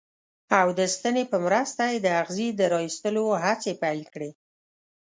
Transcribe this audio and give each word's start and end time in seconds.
او 0.59 0.67
د 0.79 0.81
ستنې 0.95 1.23
په 1.31 1.37
مرسته 1.45 1.81
یې 1.91 1.97
د 2.01 2.07
اغزي 2.21 2.47
د 2.59 2.61
را 2.71 2.79
ویستلو 2.83 3.25
هڅې 3.43 3.71
پیل 3.81 4.01
کړې. 4.13 4.31